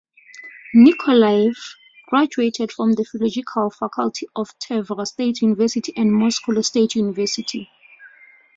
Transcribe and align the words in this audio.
Nikolaev 0.73 1.55
graduated 2.07 2.71
from 2.71 2.93
the 2.93 3.03
philological 3.05 3.69
faculty 3.69 4.25
of 4.35 4.49
Tver 4.57 5.05
State 5.05 5.43
University 5.43 5.93
and 5.95 6.11
Moscow 6.11 6.59
State 6.61 6.95
University. 6.95 7.69